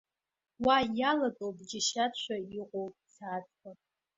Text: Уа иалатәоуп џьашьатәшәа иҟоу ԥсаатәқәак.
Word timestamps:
Уа 0.65 0.77
иалатәоуп 0.99 1.57
џьашьатәшәа 1.69 2.35
иҟоу 2.61 2.87
ԥсаатәқәак. 2.95 3.79